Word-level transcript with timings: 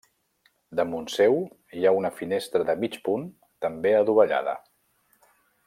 Damunt 0.79 1.05
seu 1.15 1.35
hi 1.79 1.85
ha 1.85 1.91
una 1.97 2.11
finestra 2.21 2.65
de 2.71 2.77
mig 2.85 2.99
punt 3.09 3.29
també 3.67 3.93
adovellada. 3.99 4.57